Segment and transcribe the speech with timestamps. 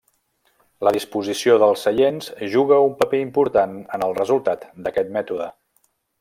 [0.87, 5.53] La disposició dels seients juga un paper important en el resultat d'aquest mètode.